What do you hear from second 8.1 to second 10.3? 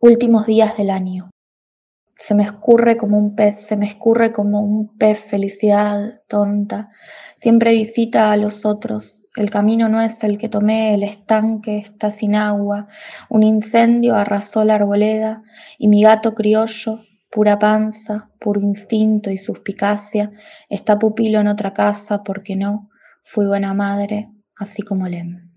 a los otros. El camino no es